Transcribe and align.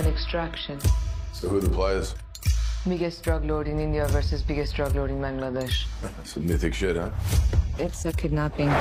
This 0.00 0.06
is 0.06 0.12
an 0.12 0.12
extraction. 0.14 0.78
So 1.32 1.48
who 1.48 1.58
are 1.58 1.60
the 1.60 1.68
players? 1.68 2.14
Biggest 2.88 3.22
drug 3.22 3.44
lord 3.44 3.68
in 3.68 3.78
India 3.78 4.06
versus 4.08 4.40
biggest 4.42 4.74
drug 4.74 4.94
lord 4.94 5.10
in 5.10 5.20
Bangladesh. 5.20 5.84
Some 6.24 6.46
mythic 6.46 6.72
shit, 6.72 6.96
huh? 6.96 7.10
It's 7.78 8.06
a 8.06 8.12
kidnapping. 8.12 8.72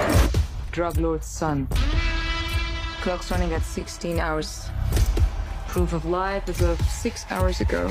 Drug 0.72 0.98
lord's 0.98 1.28
son. 1.28 1.68
Clock's 3.02 3.32
running 3.32 3.54
at 3.54 3.64
16 3.64 4.18
hours. 4.20 4.70
Proof 5.68 5.92
of 5.92 6.06
life 6.06 6.48
as 6.48 6.62
of 6.62 6.82
6 6.82 7.26
hours 7.30 7.60
ago. 7.60 7.90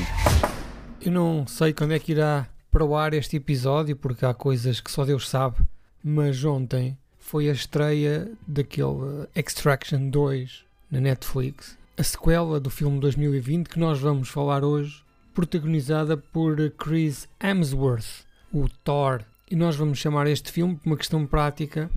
Eu 1.02 1.12
não 1.12 1.46
sei 1.46 1.74
quando 1.74 1.92
é 1.92 1.98
que 1.98 2.12
irá 2.12 2.46
para 2.70 2.84
o 2.84 2.96
ar 2.96 3.12
este 3.12 3.36
episódio, 3.36 3.94
porque 3.94 4.24
há 4.24 4.32
coisas 4.32 4.80
que 4.80 4.90
só 4.90 5.04
Deus 5.04 5.28
sabe, 5.28 5.56
mas 6.02 6.44
ontem 6.44 6.96
foi 7.18 7.50
a 7.50 7.52
estreia 7.52 8.30
daquele 8.46 9.28
Extraction 9.36 10.08
2 10.08 10.64
na 10.90 11.00
Netflix, 11.00 11.77
a 11.98 12.02
sequela 12.04 12.60
do 12.60 12.70
filme 12.70 13.00
2020 13.00 13.66
que 13.66 13.78
nós 13.78 13.98
vamos 13.98 14.28
falar 14.28 14.62
hoje, 14.62 15.02
protagonizada 15.34 16.16
por 16.16 16.70
Chris 16.78 17.28
Hemsworth, 17.42 18.24
o 18.52 18.68
Thor. 18.84 19.24
E 19.50 19.56
nós 19.56 19.74
vamos 19.74 19.98
chamar 19.98 20.28
este 20.28 20.52
filme, 20.52 20.76
por 20.76 20.86
uma 20.86 20.96
questão 20.96 21.26
prática, 21.26 21.90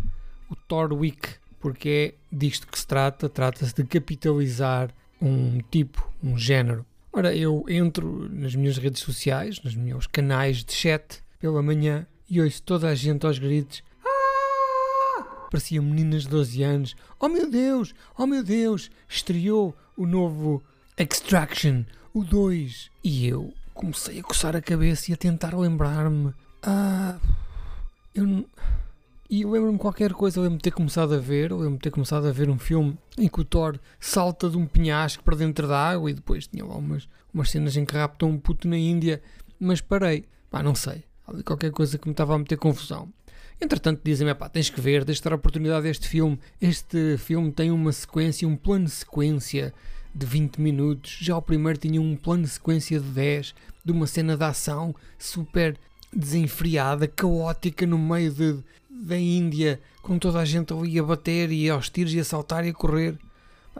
o 0.49 0.55
Thor 0.55 0.91
Week, 0.91 1.29
porque 1.59 2.15
é 2.31 2.35
disto 2.35 2.65
que 2.65 2.79
se 2.79 2.87
trata, 2.87 3.29
trata-se 3.29 3.75
de 3.75 3.83
capitalizar 3.83 4.89
um 5.21 5.59
tipo, 5.69 6.11
um 6.23 6.35
género. 6.35 6.83
Ora, 7.13 7.35
eu 7.35 7.63
entro 7.69 8.27
nas 8.33 8.55
minhas 8.55 8.77
redes 8.79 9.03
sociais, 9.03 9.61
nos 9.61 9.75
meus 9.75 10.07
canais 10.07 10.63
de 10.63 10.73
chat, 10.73 11.21
pela 11.39 11.61
manhã, 11.61 12.07
e 12.27 12.41
ouço 12.41 12.63
toda 12.63 12.87
a 12.87 12.95
gente 12.95 13.23
aos 13.27 13.37
gritos 13.37 13.83
pareciam 15.51 15.83
meninas 15.83 16.23
de 16.23 16.29
12 16.29 16.63
anos. 16.63 16.95
Oh 17.19 17.27
meu 17.27 17.51
Deus, 17.51 17.93
oh 18.17 18.25
meu 18.25 18.41
Deus, 18.41 18.89
estreou 19.07 19.75
o 20.01 20.07
novo 20.07 20.63
Extraction, 20.97 21.83
o 22.11 22.23
2. 22.23 22.89
E 23.03 23.27
eu 23.27 23.53
comecei 23.71 24.19
a 24.19 24.23
coçar 24.23 24.55
a 24.55 24.61
cabeça 24.61 25.11
e 25.11 25.13
a 25.13 25.17
tentar 25.17 25.55
lembrar-me. 25.55 26.33
Ah, 26.63 27.19
eu 28.15 28.25
não. 28.25 28.45
E 29.29 29.43
eu 29.43 29.51
lembro-me 29.51 29.77
qualquer 29.77 30.11
coisa, 30.13 30.39
eu 30.39 30.43
lembro-me 30.43 30.57
de 30.57 30.63
ter 30.63 30.71
começado 30.71 31.13
a 31.13 31.19
ver, 31.19 31.51
lembro-me 31.51 31.77
de 31.77 31.83
ter 31.83 31.91
começado 31.91 32.27
a 32.27 32.31
ver 32.31 32.49
um 32.49 32.57
filme 32.57 32.97
em 33.17 33.29
que 33.29 33.39
o 33.39 33.45
Thor 33.45 33.79
salta 33.99 34.49
de 34.49 34.57
um 34.57 34.65
penhasco 34.65 35.23
para 35.23 35.37
dentro 35.37 35.67
da 35.67 35.77
água 35.77 36.09
e 36.09 36.15
depois 36.15 36.47
tinha 36.47 36.65
lá 36.65 36.75
umas, 36.75 37.07
umas 37.31 37.51
cenas 37.51 37.77
em 37.77 37.85
que 37.85 37.95
raptou 37.95 38.27
um 38.27 38.39
puto 38.39 38.67
na 38.67 38.77
Índia, 38.77 39.21
mas 39.59 39.79
parei. 39.81 40.25
Pá, 40.49 40.63
não 40.63 40.73
sei. 40.73 41.03
Ali 41.27 41.43
qualquer 41.43 41.71
coisa 41.71 41.97
que 41.97 42.07
me 42.07 42.11
estava 42.11 42.33
a 42.33 42.39
meter 42.39 42.57
confusão. 42.57 43.07
Entretanto, 43.61 44.01
dizem-me, 44.03 44.33
pá, 44.33 44.49
tens 44.49 44.71
que 44.71 44.81
ver, 44.81 45.05
tens 45.05 45.21
de 45.21 45.29
a 45.29 45.35
oportunidade 45.35 45.87
a 45.87 45.91
este 45.91 46.07
filme. 46.07 46.39
Este 46.59 47.15
filme 47.19 47.51
tem 47.51 47.69
uma 47.69 47.91
sequência, 47.91 48.47
um 48.47 48.55
plano 48.55 48.85
de 48.85 48.91
sequência 48.91 49.71
de 50.15 50.25
20 50.25 50.59
minutos. 50.59 51.19
Já 51.21 51.37
o 51.37 51.41
primeiro 51.43 51.77
tinha 51.77 52.01
um 52.01 52.15
plano 52.15 52.43
de 52.43 52.49
sequência 52.49 52.99
de 52.99 53.05
10, 53.05 53.53
de 53.85 53.91
uma 53.91 54.07
cena 54.07 54.35
de 54.35 54.43
ação 54.43 54.95
super 55.19 55.77
desenfreada, 56.11 57.07
caótica 57.07 57.85
no 57.85 57.99
meio 57.99 58.31
de, 58.31 58.57
da 58.89 59.17
Índia, 59.17 59.79
com 60.01 60.17
toda 60.17 60.39
a 60.39 60.45
gente 60.45 60.73
ali 60.73 60.97
a 60.97 61.03
bater 61.03 61.51
e 61.51 61.69
aos 61.69 61.87
tiros 61.87 62.15
e 62.15 62.19
a 62.19 62.23
saltar 62.23 62.65
e 62.65 62.69
a 62.69 62.73
correr. 62.73 63.15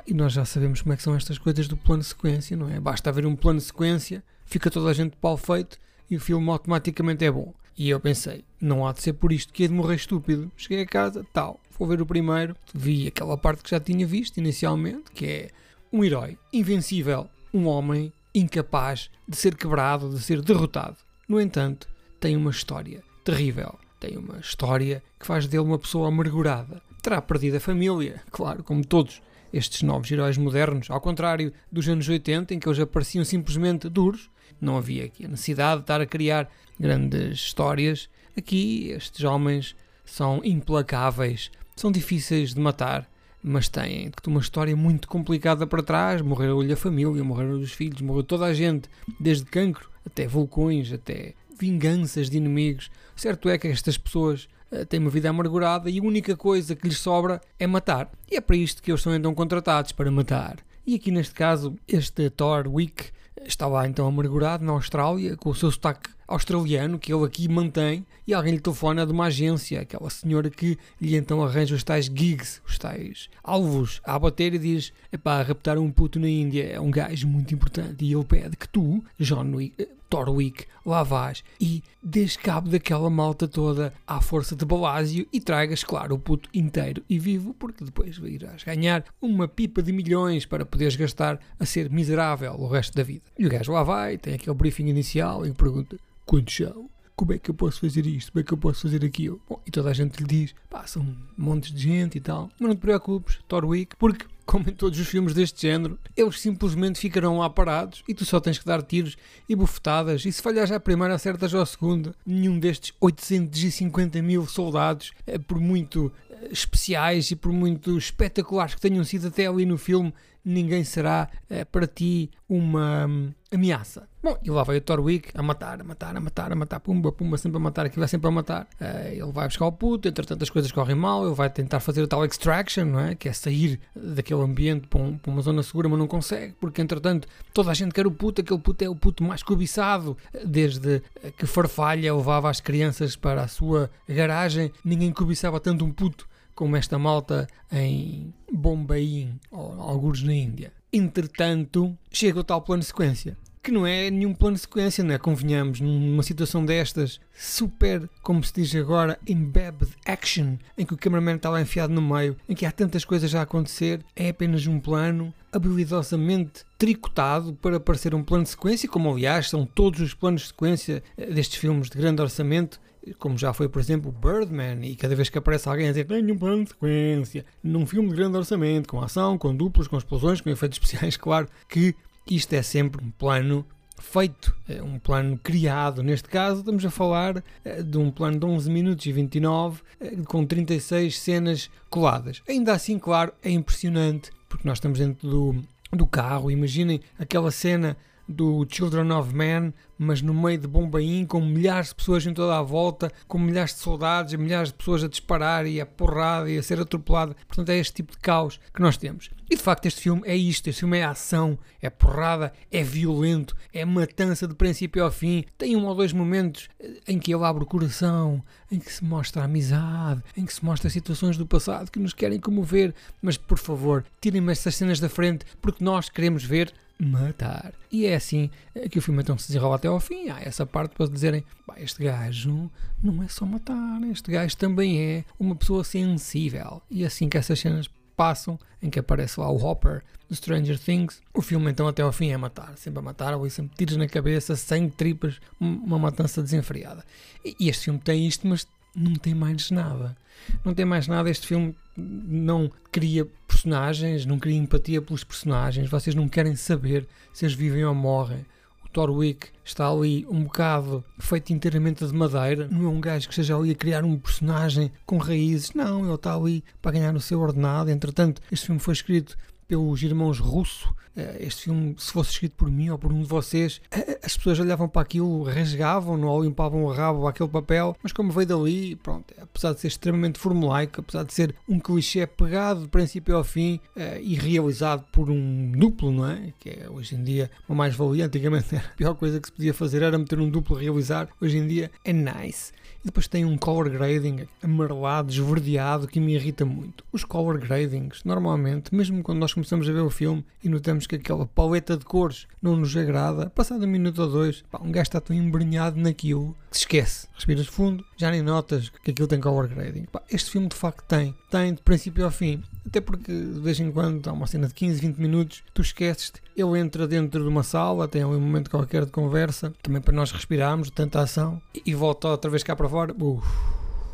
E 0.05 0.13
nós 0.13 0.31
já 0.31 0.45
sabemos 0.45 0.83
como 0.83 0.93
é 0.93 0.95
que 0.95 1.03
são 1.03 1.15
estas 1.15 1.39
coisas 1.39 1.67
do 1.67 1.75
plano 1.75 2.01
de 2.03 2.07
sequência, 2.07 2.55
não 2.55 2.69
é? 2.69 2.79
Basta 2.79 3.09
haver 3.09 3.25
um 3.25 3.35
plano 3.35 3.57
de 3.57 3.65
sequência, 3.65 4.23
fica 4.45 4.69
toda 4.69 4.91
a 4.91 4.93
gente 4.93 5.13
de 5.13 5.17
pau 5.17 5.35
feito 5.35 5.79
e 6.07 6.15
o 6.15 6.19
filme 6.19 6.49
automaticamente 6.51 7.25
é 7.25 7.31
bom. 7.31 7.51
E 7.77 7.89
eu 7.89 7.99
pensei, 7.99 8.43
não 8.59 8.85
há 8.85 8.93
de 8.93 9.01
ser 9.01 9.13
por 9.13 9.31
isto 9.31 9.53
que 9.53 9.63
é 9.63 9.67
de 9.67 9.73
morrer 9.73 9.95
estúpido. 9.95 10.51
Cheguei 10.57 10.81
a 10.81 10.85
casa, 10.85 11.25
tal, 11.33 11.59
vou 11.77 11.87
ver 11.87 12.01
o 12.01 12.05
primeiro, 12.05 12.55
vi 12.73 13.07
aquela 13.07 13.37
parte 13.37 13.63
que 13.63 13.71
já 13.71 13.79
tinha 13.79 14.05
visto 14.05 14.37
inicialmente, 14.37 15.11
que 15.13 15.25
é 15.25 15.49
um 15.91 16.03
herói 16.03 16.37
invencível, 16.53 17.27
um 17.53 17.67
homem 17.67 18.13
incapaz 18.33 19.09
de 19.27 19.35
ser 19.35 19.55
quebrado, 19.55 20.09
de 20.09 20.19
ser 20.19 20.41
derrotado. 20.41 20.97
No 21.27 21.39
entanto, 21.39 21.87
tem 22.19 22.35
uma 22.35 22.51
história 22.51 23.03
terrível. 23.23 23.77
Tem 23.99 24.17
uma 24.17 24.39
história 24.39 25.03
que 25.19 25.27
faz 25.27 25.47
dele 25.47 25.63
uma 25.63 25.77
pessoa 25.77 26.07
amargurada. 26.07 26.81
Terá 27.01 27.21
perdido 27.21 27.57
a 27.57 27.59
família, 27.59 28.21
claro, 28.31 28.63
como 28.63 28.85
todos 28.85 29.21
estes 29.53 29.81
novos 29.81 30.11
heróis 30.11 30.37
modernos, 30.37 30.89
ao 30.89 31.01
contrário 31.01 31.51
dos 31.71 31.87
anos 31.87 32.07
80, 32.07 32.53
em 32.53 32.59
que 32.59 32.67
eles 32.67 32.79
apareciam 32.79 33.25
simplesmente 33.25 33.89
duros, 33.89 34.29
não 34.59 34.77
havia 34.77 35.05
aqui 35.05 35.25
a 35.25 35.27
necessidade 35.27 35.77
de 35.77 35.83
estar 35.83 36.01
a 36.01 36.05
criar 36.05 36.49
grandes 36.79 37.39
histórias. 37.39 38.09
Aqui 38.37 38.89
estes 38.89 39.23
homens 39.23 39.75
são 40.05 40.41
implacáveis, 40.43 41.51
são 41.75 41.91
difíceis 41.91 42.53
de 42.53 42.59
matar, 42.59 43.09
mas 43.43 43.67
têm 43.67 44.11
uma 44.27 44.39
história 44.39 44.75
muito 44.75 45.07
complicada 45.07 45.65
para 45.65 45.81
trás. 45.81 46.21
Morreu-lhe 46.21 46.71
a 46.71 46.77
família, 46.77 47.23
morreram 47.23 47.59
os 47.59 47.71
filhos, 47.71 48.01
morreu 48.01 48.23
toda 48.23 48.45
a 48.45 48.53
gente, 48.53 48.87
desde 49.19 49.45
cancro 49.45 49.89
até 50.05 50.27
vulcões, 50.27 50.93
até 50.93 51.33
vinganças 51.59 52.29
de 52.29 52.37
inimigos. 52.37 52.91
Certo 53.15 53.49
é 53.49 53.57
que 53.57 53.67
estas 53.67 53.97
pessoas 53.97 54.47
têm 54.89 54.99
uma 54.99 55.09
vida 55.09 55.29
amargurada 55.29 55.89
e 55.89 55.99
a 55.99 56.03
única 56.03 56.35
coisa 56.35 56.75
que 56.75 56.87
lhes 56.87 56.97
sobra 56.97 57.41
é 57.59 57.67
matar. 57.67 58.09
E 58.29 58.35
é 58.35 58.41
para 58.41 58.55
isto 58.55 58.81
que 58.81 58.91
eles 58.91 59.01
são 59.01 59.15
então 59.15 59.33
contratados 59.33 59.91
para 59.91 60.11
matar. 60.11 60.57
E 60.85 60.95
aqui 60.95 61.11
neste 61.11 61.33
caso, 61.33 61.75
este 61.87 62.29
Thor 62.29 62.67
Wick 62.67 63.11
está 63.45 63.67
lá 63.67 63.87
então 63.87 64.07
amargurado 64.07 64.63
na 64.63 64.71
Austrália, 64.73 65.37
com 65.37 65.49
o 65.49 65.55
seu 65.55 65.71
sotaque 65.71 66.09
australiano, 66.27 66.97
que 66.97 67.13
ele 67.13 67.25
aqui 67.25 67.47
mantém, 67.47 68.05
e 68.25 68.33
alguém 68.33 68.53
lhe 68.53 68.59
telefona 68.59 69.05
de 69.05 69.11
uma 69.11 69.25
agência, 69.25 69.81
aquela 69.81 70.09
senhora 70.09 70.49
que 70.49 70.77
lhe 70.99 71.15
então 71.15 71.43
arranja 71.43 71.75
os 71.75 71.83
tais 71.83 72.05
gigs, 72.05 72.61
os 72.65 72.77
tais 72.77 73.29
alvos, 73.43 74.01
a 74.03 74.17
bater 74.17 74.53
e 74.53 74.59
diz: 74.59 74.93
epá, 75.11 75.41
raptar 75.41 75.77
um 75.77 75.91
puto 75.91 76.19
na 76.19 76.29
Índia 76.29 76.63
é 76.63 76.79
um 76.79 76.89
gajo 76.91 77.27
muito 77.27 77.53
importante, 77.53 78.05
e 78.05 78.13
ele 78.13 78.23
pede 78.23 78.55
que 78.55 78.67
tu, 78.67 79.03
John 79.19 79.55
Wick, 79.55 79.87
Torwick, 80.11 80.65
lá 80.85 81.03
vás 81.03 81.41
e 81.59 81.81
des 82.03 82.35
cabo 82.35 82.67
daquela 82.69 83.09
malta 83.09 83.47
toda 83.47 83.93
à 84.05 84.19
força 84.19 84.57
de 84.57 84.65
balásio 84.65 85.25
e 85.31 85.39
tragas, 85.39 85.85
claro, 85.85 86.15
o 86.15 86.19
puto 86.19 86.49
inteiro 86.53 87.01
e 87.09 87.17
vivo, 87.17 87.53
porque 87.53 87.85
depois 87.85 88.17
irás 88.17 88.61
ganhar 88.61 89.05
uma 89.21 89.47
pipa 89.47 89.81
de 89.81 89.93
milhões 89.93 90.45
para 90.45 90.65
poderes 90.65 90.97
gastar 90.97 91.39
a 91.57 91.65
ser 91.65 91.89
miserável 91.89 92.53
o 92.59 92.67
resto 92.67 92.93
da 92.93 93.03
vida. 93.03 93.23
E 93.39 93.45
o 93.45 93.49
gajo 93.49 93.71
lá 93.71 93.83
vai, 93.83 94.17
tem 94.17 94.33
aquele 94.33 94.53
briefing 94.53 94.89
inicial 94.89 95.45
e 95.45 95.53
pergunta: 95.53 95.95
quantos 96.25 96.57
são? 96.57 96.89
Como 97.15 97.33
é 97.33 97.37
que 97.37 97.49
eu 97.49 97.55
posso 97.55 97.79
fazer 97.79 98.05
isto? 98.05 98.31
Como 98.31 98.41
é 98.41 98.43
que 98.43 98.53
eu 98.53 98.57
posso 98.57 98.81
fazer 98.81 99.05
aquilo? 99.05 99.41
Bom, 99.47 99.61
e 99.65 99.71
toda 99.71 99.89
a 99.89 99.93
gente 99.93 100.17
lhe 100.19 100.27
diz: 100.27 100.55
pá, 100.69 100.85
são 100.87 101.05
montes 101.37 101.71
de 101.71 101.81
gente 101.81 102.17
e 102.17 102.21
tal. 102.21 102.49
Mas 102.59 102.69
não 102.69 102.75
te 102.75 102.79
preocupes, 102.79 103.39
Torwick, 103.47 103.95
porque 103.95 104.25
como 104.45 104.69
em 104.69 104.73
todos 104.73 104.99
os 104.99 105.07
filmes 105.07 105.33
deste 105.33 105.61
género, 105.61 105.97
eles 106.15 106.39
simplesmente 106.39 106.99
ficarão 106.99 107.37
lá 107.37 107.49
parados 107.49 108.03
e 108.07 108.13
tu 108.13 108.25
só 108.25 108.39
tens 108.39 108.57
que 108.57 108.65
dar 108.65 108.81
tiros 108.81 109.15
e 109.47 109.55
bufetadas. 109.55 110.25
E 110.25 110.31
se 110.31 110.41
falhares 110.41 110.71
à 110.71 110.79
primeira, 110.79 111.13
acertas 111.13 111.53
à 111.55 111.65
segunda. 111.65 112.13
Nenhum 112.25 112.59
destes 112.59 112.93
850 112.99 114.21
mil 114.21 114.45
soldados, 114.45 115.13
eh, 115.25 115.37
por 115.37 115.59
muito 115.59 116.11
eh, 116.29 116.49
especiais 116.51 117.31
e 117.31 117.35
por 117.35 117.53
muito 117.53 117.97
espetaculares 117.97 118.75
que 118.75 118.81
tenham 118.81 119.03
sido 119.03 119.27
até 119.27 119.47
ali 119.47 119.65
no 119.65 119.77
filme, 119.77 120.13
ninguém 120.43 120.83
será 120.83 121.29
é, 121.49 121.63
para 121.63 121.87
ti 121.87 122.29
uma 122.49 123.05
hum, 123.07 123.31
ameaça. 123.51 124.10
Bom, 124.23 124.37
e 124.43 124.51
lá 124.51 124.61
vai 124.61 124.77
o 124.77 124.81
Thorwick 124.81 125.31
a 125.33 125.41
matar, 125.41 125.81
a 125.81 125.83
matar, 125.83 126.15
a 126.15 126.19
matar, 126.19 126.51
a 126.51 126.55
matar, 126.55 126.79
pumba, 126.79 127.11
pumba, 127.11 127.37
sempre 127.37 127.57
a 127.57 127.59
matar, 127.59 127.87
aquilo 127.87 128.01
vai 128.01 128.07
sempre 128.07 128.27
a 128.27 128.31
matar. 128.31 128.67
Uh, 128.79 129.07
ele 129.13 129.31
vai 129.31 129.47
buscar 129.47 129.65
o 129.65 129.71
puto, 129.71 130.07
entretanto 130.07 130.43
as 130.43 130.49
coisas 130.49 130.71
correm 130.71 130.95
mal, 130.95 131.25
ele 131.25 131.33
vai 131.33 131.49
tentar 131.49 131.79
fazer 131.79 132.03
o 132.03 132.07
tal 132.07 132.23
extraction, 132.23 132.85
não 132.85 132.99
é? 132.99 133.15
Que 133.15 133.29
é 133.29 133.33
sair 133.33 133.79
daquele 133.95 134.41
ambiente 134.41 134.87
para, 134.87 135.01
um, 135.01 135.17
para 135.17 135.31
uma 135.31 135.41
zona 135.41 135.63
segura, 135.63 135.89
mas 135.89 135.97
não 135.97 136.05
consegue, 136.05 136.53
porque 136.59 136.83
entretanto 136.83 137.27
toda 137.51 137.71
a 137.71 137.73
gente 137.73 137.93
quer 137.93 138.05
o 138.05 138.11
puto, 138.11 138.41
aquele 138.41 138.59
puto 138.59 138.83
é 138.83 138.89
o 138.89 138.95
puto 138.95 139.23
mais 139.23 139.41
cobiçado, 139.41 140.15
desde 140.45 141.01
que 141.35 141.47
Farfalha 141.47 142.13
levava 142.13 142.47
as 142.47 142.61
crianças 142.61 143.15
para 143.15 143.41
a 143.41 143.47
sua 143.47 143.89
garagem, 144.07 144.71
ninguém 144.85 145.11
cobiçava 145.11 145.59
tanto 145.59 145.83
um 145.83 145.91
puto 145.91 146.29
como 146.53 146.75
esta 146.75 146.99
malta 146.99 147.47
em 147.71 148.31
Bombay, 148.53 149.33
ou 149.49 149.81
alguns 149.81 150.21
na 150.21 150.33
Índia. 150.33 150.71
Entretanto, 150.93 151.97
chega 152.11 152.39
o 152.39 152.43
tal 152.43 152.61
plano 152.61 152.83
sequência. 152.83 153.35
Que 153.63 153.71
não 153.71 153.85
é 153.85 154.09
nenhum 154.09 154.33
plano 154.33 154.55
de 154.55 154.61
sequência, 154.61 155.03
não 155.03 155.13
é? 155.13 155.19
Convenhamos, 155.19 155.79
numa 155.79 156.23
situação 156.23 156.65
destas, 156.65 157.19
super, 157.31 158.09
como 158.23 158.43
se 158.43 158.53
diz 158.53 158.75
agora, 158.75 159.19
embedded 159.27 159.91
action, 160.03 160.55
em 160.75 160.83
que 160.83 160.95
o 160.95 160.97
cameraman 160.97 161.35
está 161.35 161.49
lá 161.49 161.61
enfiado 161.61 161.93
no 161.93 162.01
meio, 162.01 162.35
em 162.49 162.55
que 162.55 162.65
há 162.65 162.71
tantas 162.71 163.05
coisas 163.05 163.35
a 163.35 163.43
acontecer, 163.43 164.03
é 164.15 164.29
apenas 164.29 164.65
um 164.65 164.79
plano 164.79 165.31
habilidosamente 165.51 166.63
tricotado 166.75 167.53
para 167.53 167.79
parecer 167.79 168.15
um 168.15 168.23
plano 168.23 168.45
de 168.45 168.49
sequência, 168.49 168.89
como 168.89 169.11
aliás 169.11 169.49
são 169.49 169.63
todos 169.63 169.99
os 169.99 170.15
planos 170.15 170.41
de 170.41 170.47
sequência 170.47 171.03
eh, 171.15 171.31
destes 171.31 171.59
filmes 171.59 171.87
de 171.87 171.97
grande 171.99 172.19
orçamento, 172.19 172.79
como 173.19 173.37
já 173.37 173.53
foi, 173.53 173.69
por 173.69 173.79
exemplo, 173.79 174.11
Birdman, 174.11 174.83
e 174.83 174.95
cada 174.95 175.15
vez 175.15 175.29
que 175.29 175.37
aparece 175.37 175.67
alguém 175.67 175.87
a 175.87 175.91
dizer 175.91 176.05
tenho 176.05 176.33
um 176.33 176.37
plano 176.37 176.63
de 176.63 176.69
sequência, 176.69 177.45
num 177.63 177.85
filme 177.85 178.09
de 178.09 178.15
grande 178.15 178.37
orçamento, 178.37 178.89
com 178.89 179.01
ação, 179.01 179.37
com 179.37 179.55
duplos, 179.55 179.87
com 179.87 179.97
explosões, 179.97 180.41
com 180.41 180.49
efeitos 180.49 180.77
especiais, 180.81 181.17
claro 181.17 181.47
que 181.69 181.95
isto 182.29 182.53
é 182.53 182.61
sempre 182.61 183.03
um 183.03 183.11
plano 183.11 183.65
feito, 183.99 184.55
é 184.67 184.81
um 184.81 184.97
plano 184.97 185.37
criado. 185.37 186.01
Neste 186.01 186.27
caso, 186.27 186.59
estamos 186.59 186.83
a 186.83 186.89
falar 186.89 187.43
eh, 187.63 187.83
de 187.83 187.97
um 187.97 188.09
plano 188.09 188.39
de 188.39 188.45
11 188.45 188.69
minutos 188.69 189.05
e 189.05 189.11
29, 189.11 189.81
eh, 189.99 190.15
com 190.25 190.45
36 190.45 191.19
cenas 191.19 191.69
coladas. 191.89 192.41
Ainda 192.49 192.73
assim, 192.73 192.97
claro, 192.97 193.31
é 193.43 193.51
impressionante, 193.51 194.31
porque 194.49 194.67
nós 194.67 194.77
estamos 194.77 194.97
dentro 194.99 195.29
do 195.29 195.63
do 195.95 196.07
carro. 196.07 196.49
Imaginem 196.49 197.01
aquela 197.19 197.51
cena 197.51 197.97
do 198.31 198.65
Children 198.69 199.11
of 199.11 199.33
Men, 199.35 199.73
mas 199.97 200.21
no 200.21 200.33
meio 200.33 200.57
de 200.57 200.67
Bombaim, 200.67 201.25
com 201.25 201.39
milhares 201.39 201.89
de 201.89 201.95
pessoas 201.95 202.25
em 202.25 202.33
toda 202.33 202.57
a 202.57 202.61
volta, 202.63 203.11
com 203.27 203.37
milhares 203.37 203.75
de 203.75 203.81
soldados 203.81 204.33
milhares 204.33 204.69
de 204.69 204.75
pessoas 204.75 205.03
a 205.03 205.07
disparar 205.07 205.65
e 205.67 205.79
a 205.79 205.85
porrada 205.85 206.49
e 206.49 206.57
a 206.57 206.63
ser 206.63 206.79
atropelada. 206.79 207.35
Portanto, 207.47 207.69
é 207.69 207.77
este 207.77 207.93
tipo 207.93 208.13
de 208.13 208.17
caos 208.17 208.59
que 208.73 208.81
nós 208.81 208.97
temos. 208.97 209.29
E 209.49 209.55
de 209.55 209.61
facto, 209.61 209.85
este 209.85 210.01
filme 210.01 210.23
é 210.25 210.35
isto: 210.35 210.67
este 210.67 210.79
filme 210.79 210.97
é 210.97 211.03
ação, 211.03 211.57
é 211.81 211.89
porrada, 211.89 212.51
é 212.71 212.81
violento, 212.81 213.55
é 213.73 213.85
matança 213.85 214.47
de 214.47 214.55
princípio 214.55 215.03
ao 215.03 215.11
fim. 215.11 215.45
Tem 215.57 215.75
um 215.75 215.85
ou 215.85 215.93
dois 215.93 216.13
momentos 216.13 216.67
eh, 216.79 216.99
em 217.07 217.19
que 217.19 217.33
ele 217.33 217.43
abre 217.43 217.63
o 217.63 217.67
coração, 217.67 218.43
em 218.71 218.79
que 218.79 218.91
se 218.91 219.03
mostra 219.03 219.41
a 219.41 219.45
amizade, 219.45 220.23
em 220.35 220.45
que 220.45 220.53
se 220.53 220.65
mostra 220.65 220.89
situações 220.89 221.37
do 221.37 221.45
passado 221.45 221.91
que 221.91 221.99
nos 221.99 222.13
querem 222.13 222.39
comover. 222.39 222.93
Mas 223.21 223.37
por 223.37 223.57
favor, 223.57 224.03
tirem-me 224.19 224.51
estas 224.51 224.75
cenas 224.75 224.99
da 224.99 225.09
frente, 225.09 225.45
porque 225.61 225.83
nós 225.83 226.09
queremos 226.09 226.43
ver 226.43 226.73
matar. 227.01 227.73
E 227.91 228.05
é 228.05 228.15
assim 228.15 228.49
que 228.89 228.99
o 228.99 229.01
filme 229.01 229.21
então 229.21 229.37
se 229.37 229.47
desenrola 229.47 229.75
até 229.75 229.87
ao 229.87 229.99
fim. 229.99 230.29
Há 230.29 230.39
essa 230.41 230.65
parte 230.65 230.95
para 230.95 231.07
dizerem: 231.07 231.43
este 231.77 232.03
gajo 232.03 232.69
não 233.01 233.23
é 233.23 233.27
só 233.27 233.45
matar, 233.45 234.01
este 234.11 234.31
gajo 234.31 234.55
também 234.55 235.01
é 235.01 235.25
uma 235.39 235.55
pessoa 235.55 235.83
sensível. 235.83 236.81
E 236.89 237.03
é 237.03 237.07
assim 237.07 237.27
que 237.27 237.37
essas 237.37 237.59
cenas 237.59 237.89
passam, 238.15 238.59
em 238.83 238.89
que 238.89 238.99
aparece 238.99 239.39
lá 239.39 239.49
o 239.49 239.55
Hopper 239.55 240.03
do 240.29 240.35
Stranger 240.35 240.77
Things, 240.77 241.21
o 241.33 241.41
filme 241.41 241.71
então 241.71 241.87
até 241.87 242.03
ao 242.03 242.11
fim 242.11 242.29
é 242.29 242.37
matar, 242.37 242.77
sempre 242.77 242.99
a 242.99 243.01
matar, 243.01 243.33
ou 243.35 243.49
sempre 243.49 243.75
tiros 243.75 243.97
na 243.97 244.07
cabeça, 244.07 244.55
sangue, 244.55 244.91
tripas, 244.91 245.39
uma 245.59 245.97
matança 245.97 246.41
desenfreada. 246.41 247.03
E 247.43 247.67
este 247.67 247.85
filme 247.85 247.99
tem 247.99 248.27
isto, 248.27 248.47
mas 248.47 248.67
não 248.95 249.13
tem 249.13 249.33
mais 249.33 249.71
nada. 249.71 250.15
Não 250.63 250.73
tem 250.73 250.85
mais 250.85 251.07
nada. 251.07 251.29
Este 251.29 251.47
filme 251.47 251.75
não 251.95 252.71
cria 252.91 253.25
personagens, 253.47 254.25
não 254.25 254.39
cria 254.39 254.57
empatia 254.57 255.01
pelos 255.01 255.23
personagens. 255.23 255.89
Vocês 255.89 256.15
não 256.15 256.27
querem 256.27 256.55
saber 256.55 257.07
se 257.33 257.45
eles 257.45 257.55
vivem 257.55 257.85
ou 257.85 257.95
morrem. 257.95 258.45
O 258.85 258.89
Thorwick 258.89 259.47
está 259.63 259.89
ali 259.89 260.25
um 260.29 260.43
bocado 260.43 261.03
feito 261.19 261.53
inteiramente 261.53 262.05
de 262.05 262.13
madeira. 262.13 262.67
Não 262.69 262.85
é 262.85 262.89
um 262.89 262.99
gajo 262.99 263.27
que 263.27 263.33
esteja 263.33 263.55
ali 263.55 263.71
a 263.71 263.75
criar 263.75 264.03
um 264.03 264.17
personagem 264.17 264.91
com 265.05 265.17
raízes. 265.17 265.73
Não, 265.73 266.05
ele 266.05 266.15
está 266.15 266.35
ali 266.35 266.63
para 266.81 266.91
ganhar 266.91 267.15
o 267.15 267.21
seu 267.21 267.39
ordenado. 267.39 267.89
Entretanto, 267.89 268.41
este 268.51 268.65
filme 268.65 268.81
foi 268.81 268.93
escrito 268.93 269.37
pelos 269.67 270.03
irmãos 270.03 270.39
Russo. 270.39 270.93
Eh, 271.15 271.37
este 271.41 271.63
filme, 271.63 271.95
se 271.97 272.11
fosse 272.11 272.31
escrito 272.31 272.55
por 272.55 272.71
mim 272.71 272.89
ou 272.89 272.97
por 272.97 273.11
um 273.11 273.21
de 273.21 273.27
vocês, 273.27 273.81
eh, 273.91 273.99
eh, 273.99 274.19
as 274.23 274.37
pessoas 274.37 274.59
olhavam 274.59 274.87
para 274.87 275.01
aquilo, 275.01 275.43
rasgavam 275.43 276.21
ou 276.23 276.43
limpavam 276.43 276.83
o 276.83 276.91
rabo 276.91 277.27
àquele 277.27 277.49
papel, 277.49 277.95
mas 278.01 278.13
como 278.13 278.31
veio 278.31 278.47
dali, 278.47 278.95
pronto, 278.95 279.33
apesar 279.41 279.73
de 279.73 279.81
ser 279.81 279.87
extremamente 279.87 280.39
formulaico, 280.39 281.01
apesar 281.01 281.23
de 281.23 281.33
ser 281.33 281.55
um 281.67 281.79
clichê 281.79 282.25
pegado 282.25 282.83
de 282.83 282.87
princípio 282.87 283.35
ao 283.35 283.43
fim 283.43 283.79
e 284.21 284.35
realizado 284.35 285.03
por 285.11 285.29
um 285.29 285.71
duplo, 285.71 286.11
não 286.11 286.29
é? 286.29 286.53
Que 286.59 286.69
é 286.69 286.89
hoje 286.89 287.15
em 287.15 287.23
dia 287.23 287.49
uma 287.67 287.75
mais-valia. 287.75 288.25
Antigamente 288.25 288.75
a 288.75 288.79
pior 288.95 289.15
coisa 289.15 289.39
que 289.39 289.47
se 289.47 289.51
podia 289.51 289.73
fazer 289.73 290.01
era 290.01 290.17
meter 290.17 290.39
um 290.39 290.49
duplo 290.49 290.75
a 290.75 290.79
realizar, 290.79 291.27
hoje 291.39 291.57
em 291.57 291.67
dia 291.67 291.91
é 292.03 292.13
nice. 292.13 292.71
E 293.01 293.05
depois 293.05 293.27
tem 293.27 293.43
um 293.43 293.57
color 293.57 293.89
grading 293.89 294.47
amarelado, 294.61 295.31
esverdeado, 295.31 296.07
que 296.07 296.19
me 296.19 296.35
irrita 296.35 296.63
muito. 296.63 297.03
Os 297.11 297.23
color 297.23 297.57
gradings, 297.57 298.23
normalmente, 298.23 298.93
mesmo 298.93 299.23
quando 299.23 299.39
nós 299.39 299.53
começamos 299.53 299.89
a 299.89 299.91
ver 299.91 300.01
o 300.01 300.09
filme 300.09 300.45
e 300.63 300.69
notamos 300.69 301.00
que 301.07 301.15
aquela 301.15 301.45
paleta 301.45 301.97
de 301.97 302.05
cores 302.05 302.47
não 302.61 302.75
nos 302.75 302.95
agrada, 302.95 303.49
passado 303.49 303.83
um 303.83 303.87
minuto 303.87 304.21
ou 304.21 304.29
dois, 304.29 304.63
pá, 304.69 304.79
um 304.81 304.91
gajo 304.91 305.03
está 305.03 305.21
tão 305.21 305.35
embrenhado 305.35 305.99
naquilo 305.99 306.55
que 306.69 306.77
se 306.77 306.83
esquece. 306.83 307.27
Respiras 307.33 307.67
fundo, 307.67 308.05
já 308.17 308.31
nem 308.31 308.41
notas 308.41 308.89
que 308.89 309.11
aquilo 309.11 309.27
tem 309.27 309.39
color 309.39 309.67
grading. 309.67 310.05
Pá, 310.05 310.21
este 310.29 310.51
filme 310.51 310.67
de 310.67 310.75
facto 310.75 311.03
tem. 311.07 311.35
Tem 311.49 311.73
de 311.73 311.81
princípio 311.81 312.23
ao 312.23 312.31
fim. 312.31 312.63
Até 312.85 312.99
porque 312.99 313.31
de 313.31 313.59
vez 313.59 313.79
em 313.79 313.91
quando 313.91 314.27
há 314.27 314.33
uma 314.33 314.47
cena 314.47 314.67
de 314.67 314.73
15, 314.73 314.99
20 314.99 315.17
minutos, 315.17 315.63
tu 315.73 315.81
esqueces-te, 315.81 316.41
ele 316.55 316.79
entra 316.79 317.07
dentro 317.07 317.41
de 317.41 317.47
uma 317.47 317.63
sala, 317.63 318.07
tem 318.07 318.23
ali 318.23 318.35
um 318.35 318.41
momento 318.41 318.69
qualquer 318.69 319.05
de 319.05 319.11
conversa, 319.11 319.73
também 319.81 320.01
para 320.01 320.13
nós 320.13 320.31
respirarmos 320.31 320.89
tanta 320.89 321.21
ação, 321.21 321.61
e, 321.85 321.93
volta 321.93 322.27
outra 322.27 322.49
vez 322.49 322.63
cá 322.63 322.75
para 322.75 322.89
fora. 322.89 323.13
Uf, 323.13 323.45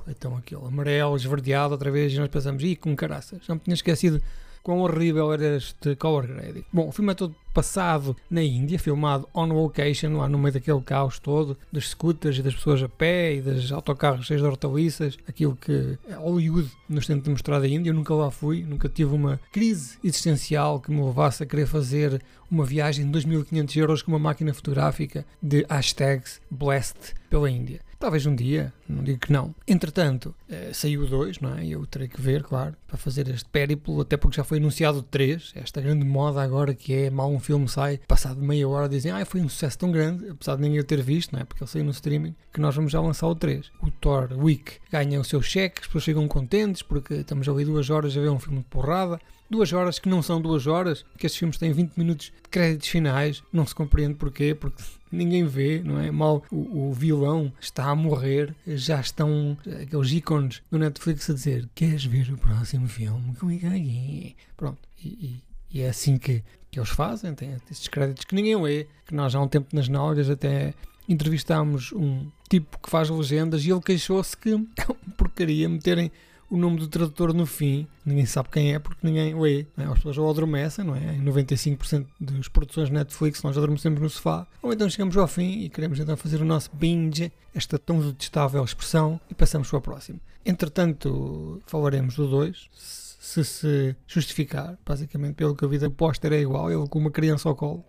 então 0.08 0.36
aquele 0.38 0.66
amarelo, 0.66 1.16
esverdeado 1.16 1.74
outra 1.74 1.92
vez, 1.92 2.14
e 2.14 2.20
nós 2.20 2.30
pensamos, 2.30 2.64
ih, 2.64 2.76
com 2.76 2.96
caraças, 2.96 3.40
já 3.46 3.54
me 3.54 3.60
tinha 3.62 3.74
esquecido 3.74 4.22
quão 4.68 4.80
horrível 4.80 5.32
era 5.32 5.56
este 5.56 5.96
color 5.96 6.28
grading. 6.28 6.66
Bom, 6.74 6.90
o 6.90 6.92
filme 6.92 7.14
é 7.14 7.16
todo 7.16 7.34
passado 7.54 8.18
na 8.30 8.44
Índia, 8.44 8.78
filmado 8.78 9.26
on 9.34 9.46
location, 9.46 10.18
lá 10.18 10.28
no 10.28 10.38
meio 10.38 10.56
daquele 10.56 10.82
caos 10.82 11.20
todo, 11.20 11.58
das 11.72 11.88
scooters 11.92 12.38
e 12.38 12.42
das 12.42 12.54
pessoas 12.54 12.84
a 12.84 12.90
pé 12.90 13.36
e 13.36 13.42
dos 13.42 13.72
autocarros 13.72 14.26
cheios 14.26 14.42
de 14.42 14.48
hortaliças, 14.50 15.18
aquilo 15.26 15.56
que 15.56 15.98
Hollywood 16.18 16.70
nos 16.90 17.08
tenta 17.08 17.32
mostrar 17.32 17.62
da 17.62 17.68
Índia. 17.68 17.92
Eu 17.92 17.94
nunca 17.94 18.14
lá 18.14 18.30
fui, 18.30 18.62
nunca 18.62 18.90
tive 18.90 19.16
uma 19.16 19.40
crise 19.54 19.98
existencial 20.04 20.82
que 20.82 20.92
me 20.92 21.02
levasse 21.02 21.44
a 21.44 21.46
querer 21.46 21.66
fazer 21.66 22.22
uma 22.52 22.66
viagem 22.66 23.10
de 23.10 23.20
2.500 23.20 23.78
euros 23.78 24.02
com 24.02 24.12
uma 24.12 24.20
máquina 24.20 24.54
fotográfica 24.54 25.26
de 25.42 25.66
hashtags 25.70 26.42
blessed 26.52 27.14
pela 27.30 27.50
Índia. 27.50 27.87
Talvez 28.00 28.26
um 28.28 28.36
dia, 28.36 28.72
não 28.88 29.04
digo 29.04 29.20
que 29.20 29.34
não. 29.34 29.56
Entretanto, 29.68 30.36
eh, 30.48 30.70
saiu 30.72 31.02
o 31.02 31.08
2, 31.08 31.40
não 31.40 31.58
é? 31.58 31.66
Eu 31.66 31.84
terei 31.88 32.08
que 32.08 32.22
ver, 32.22 32.44
claro, 32.44 32.76
para 32.88 32.96
fazer 32.96 33.28
este 33.28 33.50
périplo, 33.50 34.02
até 34.02 34.16
porque 34.16 34.38
já 34.38 34.44
foi 34.44 34.60
anunciado 34.60 35.00
o 35.00 35.04
3, 35.04 35.54
esta 35.56 35.82
grande 35.82 36.06
moda 36.06 36.42
agora 36.42 36.76
que 36.76 36.94
é 36.94 37.10
mal 37.10 37.32
um 37.32 37.40
filme 37.40 37.68
sai, 37.68 38.00
passado 38.08 38.40
meia 38.40 38.70
hora 38.70 38.88
dizem, 38.88 39.12
ah, 39.12 39.26
foi 39.26 39.42
um 39.42 39.50
sucesso 39.50 39.80
tão 39.80 39.92
grande, 39.92 40.30
apesar 40.30 40.56
de 40.56 40.62
ninguém 40.62 40.84
ter 40.84 41.02
visto, 41.02 41.34
não 41.34 41.40
é? 41.40 41.44
Porque 41.44 41.64
ele 41.64 41.72
saiu 41.72 41.86
no 41.86 41.92
streaming, 41.92 42.36
que 42.54 42.62
nós 42.62 42.76
vamos 42.76 42.92
já 42.92 43.02
lançar 43.02 43.28
o 43.28 43.36
3. 43.36 43.72
O 43.82 43.90
Thor 43.90 44.30
Week 44.34 44.74
ganha 44.92 45.20
o 45.20 45.24
seu 45.24 45.42
cheque, 45.42 45.82
as 45.82 45.88
pessoas 45.88 46.04
chegam 46.04 46.28
contentes 46.28 46.84
porque 46.84 47.16
estamos 47.16 47.50
ali 47.50 47.66
duas 47.66 47.90
horas 47.90 48.16
a 48.16 48.22
ver 48.22 48.30
um 48.30 48.40
filme 48.40 48.60
de 48.60 48.66
porrada, 48.66 49.20
duas 49.50 49.74
horas 49.74 49.98
que 49.98 50.10
não 50.10 50.22
são 50.22 50.40
duas 50.42 50.68
horas, 50.68 51.04
que 51.18 51.26
estes 51.26 51.40
filmes 51.40 51.58
têm 51.58 51.72
20 51.72 51.98
minutos 51.98 52.28
de 52.28 52.50
créditos 52.50 52.90
finais, 52.90 53.44
não 53.52 53.66
se 53.66 53.74
compreende 53.74 54.16
porquê, 54.16 54.54
porque 54.54 54.84
ninguém 55.12 55.46
vê, 55.46 55.82
não 55.84 56.00
é? 56.00 56.12
Mal 56.12 56.44
o, 56.52 56.90
o, 56.90 56.94
vilão 56.94 57.52
está 57.60 57.86
a 57.86 57.96
morrer, 57.96 58.56
já 58.66 59.00
estão 59.00 59.58
aqueles 59.82 60.12
ícones 60.12 60.62
do 60.72 60.78
Netflix 60.78 61.30
a 61.30 61.34
dizer: 61.34 61.70
Queres 61.74 62.06
ver 62.06 62.32
o 62.32 62.38
próximo 62.38 62.88
filme? 62.88 63.34
Clica 63.36 63.68
aqui. 63.68 64.36
Pronto, 64.56 64.80
e, 65.04 65.08
e, 65.08 65.44
e, 65.78 65.82
é 65.82 65.90
assim 65.90 66.18
que, 66.18 66.44
que 66.70 66.80
eles 66.80 66.90
fazem, 66.90 67.34
tem 67.34 67.56
esses 67.70 67.88
créditos 67.88 68.26
que 68.26 68.36
ninguém 68.36 68.62
lê, 68.62 68.88
que 69.06 69.14
nós 69.14 69.34
há 69.36 69.42
um 69.42 69.48
tempo 69.48 69.76
nas 69.76 69.88
nalgas 69.88 70.30
até 70.30 70.74
entrevistámos 71.08 71.92
um 71.94 72.30
tipo 72.50 72.78
que 72.80 72.90
faz 72.90 73.10
legendas 73.10 73.64
e 73.66 73.72
ele 73.72 73.82
queixou-se 73.82 74.36
que 74.36 74.50
é 74.78 74.86
uma 74.86 75.16
porcaria 75.16 75.70
meterem 75.70 76.12
o 76.50 76.56
nome 76.56 76.78
do 76.78 76.88
tradutor 76.88 77.34
no 77.34 77.46
fim, 77.46 77.88
ninguém 78.06 78.26
sabe 78.26 78.50
quem 78.50 78.74
é 78.74 78.80
porque 78.80 79.06
ninguém 79.06 79.40
lê. 79.40 79.66
É? 79.78 79.84
As 79.84 79.96
pessoas 79.96 80.18
ou 80.18 80.30
adormecem, 80.30 80.86
não 80.86 80.96
é? 80.96 81.16
Em 81.16 81.24
95% 81.24 82.08
das 82.20 82.48
produções 82.48 82.90
Netflix 82.90 83.44
nós 83.44 83.58
adormecemos 83.58 84.00
no 84.00 84.10
sofá, 84.10 84.48
ou 84.62 84.72
então 84.72 84.90
chegamos 84.90 85.18
ao 85.18 85.28
fim 85.28 85.64
e 85.64 85.70
queremos 85.70 86.00
então 86.00 86.16
fazer 86.16 86.42
o 86.42 86.46
nosso 86.46 86.70
binge, 86.74 87.32
esta 87.54 87.78
tão 87.78 88.00
detestável 88.00 88.64
expressão, 88.64 89.20
e 89.30 89.34
passamos 89.34 89.70
para 89.70 89.80
o 89.80 89.82
próximo. 89.82 90.20
Entretanto, 90.46 91.62
falaremos 91.66 92.16
do 92.16 92.28
2, 92.28 92.70
se 92.72 93.44
se 93.44 93.96
justificar, 94.08 94.78
basicamente 94.86 95.36
pelo 95.36 95.56
que 95.56 95.66
a 95.66 95.68
vida 95.68 95.90
póster 95.90 96.32
é 96.32 96.40
igual, 96.40 96.72
ele 96.72 96.88
com 96.88 97.00
uma 97.00 97.12
criança 97.12 97.50
ao 97.50 97.56
colo. 97.56 97.84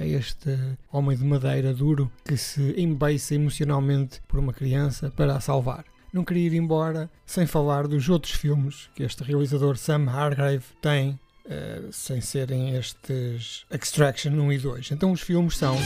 É 0.00 0.06
este 0.06 0.56
homem 0.92 1.16
de 1.16 1.24
madeira 1.24 1.74
duro 1.74 2.10
que 2.24 2.36
se 2.36 2.74
embeiça 2.80 3.34
emocionalmente 3.34 4.20
por 4.28 4.38
uma 4.38 4.52
criança 4.52 5.10
para 5.10 5.36
a 5.36 5.40
salvar 5.40 5.84
não 6.12 6.24
queria 6.24 6.46
ir 6.46 6.54
embora 6.54 7.10
sem 7.26 7.46
falar 7.46 7.86
dos 7.86 8.08
outros 8.08 8.32
filmes 8.32 8.88
que 8.94 9.02
este 9.02 9.22
realizador 9.22 9.76
Sam 9.76 10.08
Hargrave 10.08 10.64
tem, 10.80 11.18
uh, 11.46 11.92
sem 11.92 12.20
serem 12.20 12.76
estes 12.76 13.64
Extraction 13.70 14.30
1 14.30 14.52
e 14.52 14.58
2. 14.58 14.90
Então 14.92 15.12
os 15.12 15.20
filmes 15.20 15.56
são 15.56 15.76